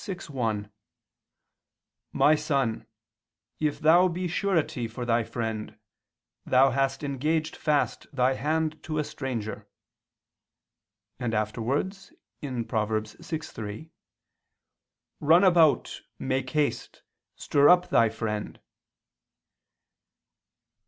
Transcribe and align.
6:1): 0.03 0.71
"My 2.11 2.33
son, 2.33 2.87
if 3.59 3.79
thou 3.79 4.07
be 4.07 4.27
surety 4.27 4.87
for 4.87 5.05
thy 5.05 5.23
friend, 5.23 5.77
thou 6.43 6.71
hast 6.71 7.03
engaged 7.03 7.55
fast 7.55 8.07
thy 8.11 8.33
hand 8.33 8.81
to 8.81 8.97
a 8.97 9.03
stranger," 9.03 9.67
and 11.19 11.35
afterwards 11.35 12.13
(Prov. 12.41 12.49
6:3): 12.89 13.91
"Run 15.19 15.43
about, 15.43 16.01
make 16.17 16.49
haste, 16.49 17.03
stir 17.35 17.69
up 17.69 17.89
thy 17.89 18.09
friend." 18.09 18.59